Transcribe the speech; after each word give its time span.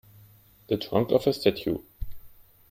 The 0.65 0.77
trunk 0.77 1.11
of 1.11 1.27
a 1.27 1.33
statue. 1.33 1.77